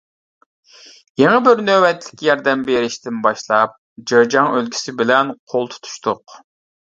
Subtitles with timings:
[1.23, 3.77] يېڭى بىر نۆۋەتلىك ياردەم بېرىشتىن باشلاپ
[4.13, 6.37] جېجياڭ ئۆلكىسى بىلەن‹‹ قول تۇتۇشتۇق››.